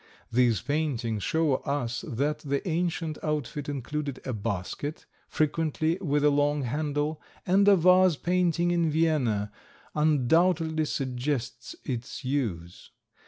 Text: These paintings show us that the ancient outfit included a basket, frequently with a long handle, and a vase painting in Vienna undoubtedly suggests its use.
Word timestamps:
These 0.31 0.63
paintings 0.63 1.21
show 1.21 1.57
us 1.57 2.03
that 2.07 2.39
the 2.39 2.67
ancient 2.67 3.19
outfit 3.21 3.69
included 3.69 4.19
a 4.25 4.33
basket, 4.33 5.05
frequently 5.27 5.99
with 6.01 6.23
a 6.23 6.31
long 6.31 6.63
handle, 6.63 7.21
and 7.45 7.67
a 7.67 7.75
vase 7.75 8.15
painting 8.15 8.71
in 8.71 8.89
Vienna 8.89 9.51
undoubtedly 9.93 10.85
suggests 10.85 11.75
its 11.85 12.25
use. 12.25 12.89